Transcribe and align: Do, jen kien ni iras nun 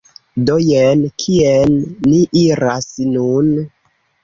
Do, 0.45 0.53
jen 0.67 1.03
kien 1.25 1.77
ni 2.07 2.23
iras 2.47 2.91
nun 3.13 3.55